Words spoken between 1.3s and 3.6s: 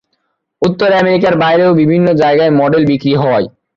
বাইরে বিভিন্ন জায়গায় মডেল বিক্রি হয়।